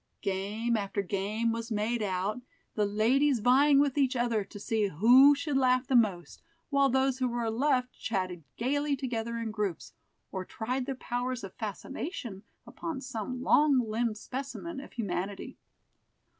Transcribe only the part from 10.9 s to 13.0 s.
powers of fascination upon